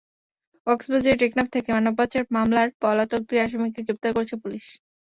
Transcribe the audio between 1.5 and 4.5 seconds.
থেকে মানব পাচার মামলার পলাতক দুই আসামিকে গ্রেপ্তার করেছে